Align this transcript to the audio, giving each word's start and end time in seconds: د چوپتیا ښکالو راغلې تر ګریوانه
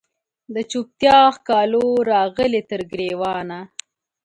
د 0.53 0.55
چوپتیا 0.71 1.19
ښکالو 1.35 1.85
راغلې 2.11 2.61
تر 2.69 2.81
ګریوانه 2.91 3.59